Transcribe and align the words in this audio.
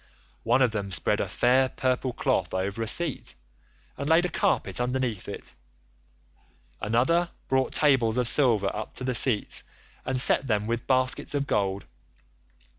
One 0.41 0.63
of 0.63 0.71
them 0.71 0.91
spread 0.91 1.19
a 1.21 1.27
fair 1.29 1.69
purple 1.69 2.11
cloth 2.11 2.55
over 2.55 2.81
a 2.81 2.87
seat, 2.87 3.35
and 3.97 4.09
laid 4.09 4.25
a 4.25 4.29
carpet 4.29 4.81
underneath 4.81 5.29
it. 5.29 5.53
Another 6.81 7.29
brought 7.47 7.71
tables 7.75 8.17
of 8.17 8.27
silver 8.27 8.75
up 8.75 8.95
to 8.95 9.03
the 9.03 9.13
seats, 9.13 9.63
and 10.03 10.19
set 10.19 10.47
them 10.47 10.65
with 10.65 10.87
baskets 10.87 11.35
of 11.35 11.45
gold. 11.45 11.85